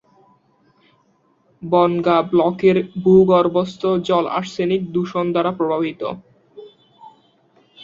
[1.61, 6.01] বনগাঁ ব্লকের ভূগর্ভস্থ জল আর্সেনিক দূষণ দ্বারা প্রভাবিত।